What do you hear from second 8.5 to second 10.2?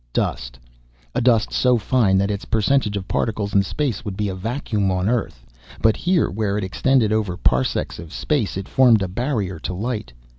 it formed a barrier to light.